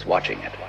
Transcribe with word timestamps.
Is 0.00 0.06
watching 0.06 0.40
it. 0.42 0.59